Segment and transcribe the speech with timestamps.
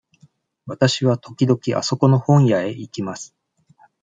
[0.65, 3.35] わたしは時々あそこの本屋へ行きます。